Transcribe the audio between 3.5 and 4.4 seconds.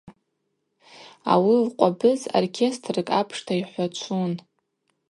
йхӏвачвун.